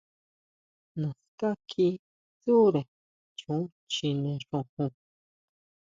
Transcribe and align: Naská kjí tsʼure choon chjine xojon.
Naská 1.01 1.49
kjí 1.69 1.87
tsʼure 2.41 2.81
choon 3.39 3.63
chjine 3.93 4.31
xojon. 4.47 4.91